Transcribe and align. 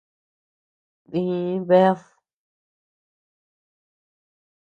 Dii 1.11 1.51
bead. 1.67 1.99